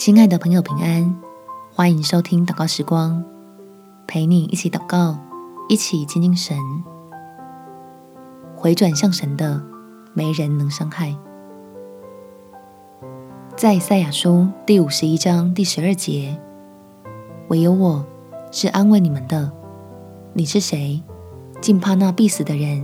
[0.00, 1.14] 亲爱的朋友，平安！
[1.74, 3.22] 欢迎收听祷告时光，
[4.06, 5.18] 陪你一起祷告，
[5.68, 6.56] 一起亲近神。
[8.56, 9.62] 回转向神的，
[10.14, 11.14] 没人能伤害。
[13.54, 16.34] 在赛亚书第五十一章第十二节，
[17.48, 18.02] 唯有我
[18.50, 19.52] 是安慰你们的。
[20.32, 21.02] 你是谁？
[21.60, 22.82] 竟怕那必死的人，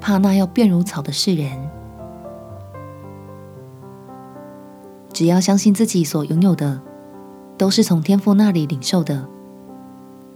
[0.00, 1.70] 怕那要变如草的世人。
[5.16, 6.78] 只要相信自己所拥有的
[7.56, 9.26] 都是从天父那里领受的，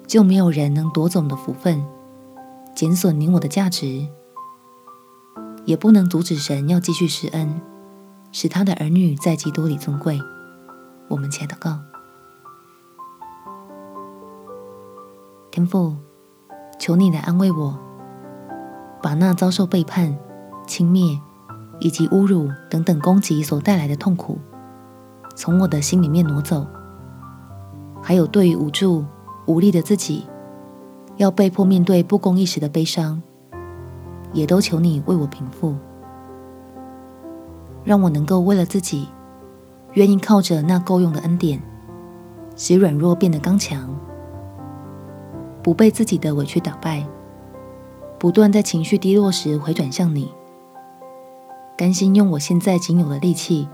[0.07, 1.85] 就没有人能夺走你的福分，
[2.75, 4.09] 减损你我的价值，
[5.67, 7.61] 也不能阻止神要继续施恩，
[8.33, 10.19] 使他的儿女在基督里尊贵。
[11.09, 11.79] 我们且祷告：
[15.51, 15.95] 天父，
[16.79, 17.79] 求你来安慰我，
[19.03, 20.17] 把那遭受背叛、
[20.67, 21.21] 轻蔑
[21.81, 24.39] 以及侮辱等等攻击所带来的痛苦。
[25.41, 26.67] 从我的心里面挪走，
[28.03, 29.03] 还有对于无助
[29.47, 30.27] 无力的自己，
[31.17, 33.23] 要被迫面对不公义时的悲伤，
[34.35, 35.75] 也都求你为我平复，
[37.85, 39.09] 让我能够为了自己，
[39.95, 41.59] 愿意靠着那够用的恩典，
[42.55, 43.89] 使软弱变得刚强，
[45.63, 47.03] 不被自己的委屈打败，
[48.19, 50.31] 不断在情绪低落时回转向你，
[51.79, 53.67] 甘心用我现在仅有的力气。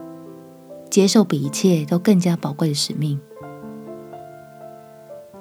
[0.90, 3.20] 接受比一切都更加宝贵的使命，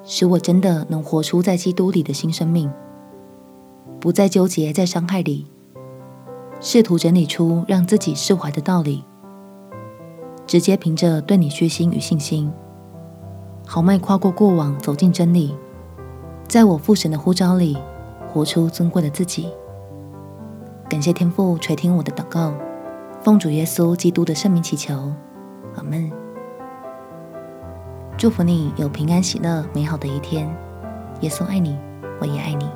[0.03, 2.69] 使我真的能活出在基督里的新生命，
[3.99, 5.47] 不再纠结在伤害里，
[6.59, 9.03] 试图整理出让自己释怀的道理，
[10.45, 12.51] 直接凭着对你虚心与信心，
[13.65, 15.55] 豪迈跨过过往，走进真理，
[16.47, 17.77] 在我父神的呼召里，
[18.27, 19.47] 活出尊贵的自己。
[20.89, 22.53] 感谢天父垂听我的祷告，
[23.21, 25.13] 奉主耶稣基督的圣名祈求。
[25.75, 26.11] 阿门，
[28.17, 30.47] 祝福你有平安喜乐美好的一天。
[31.21, 31.77] 耶稣爱你，
[32.19, 32.69] 我也爱你。